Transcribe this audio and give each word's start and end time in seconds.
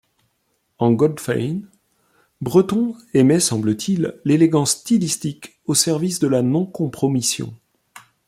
En 0.79 0.93
Goldfayn, 0.93 1.61
Breton 2.41 2.95
aimait 3.13 3.39
semble-t-il 3.39 4.19
l'élégance 4.25 4.71
stylistique 4.71 5.59
au 5.67 5.75
service 5.75 6.17
de 6.17 6.27
la 6.27 6.41
non-compromission. 6.41 7.53